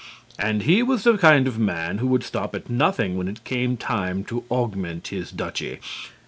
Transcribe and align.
And 0.39 0.63
he 0.63 0.81
was 0.81 1.03
the 1.03 1.15
kind 1.15 1.47
of 1.47 1.59
man 1.59 1.99
who 1.99 2.07
would 2.07 2.23
stop 2.23 2.55
at 2.55 2.71
nothing 2.71 3.19
when 3.19 3.27
it 3.27 3.43
came 3.43 3.77
time 3.77 4.23
to 4.23 4.43
augment 4.49 5.09
his 5.09 5.29
duchy. 5.29 5.79